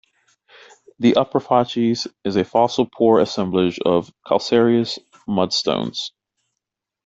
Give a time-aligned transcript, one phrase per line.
[0.97, 4.97] The upper facies is a fossil poor assemblage of calcareous
[5.29, 6.09] mudstones.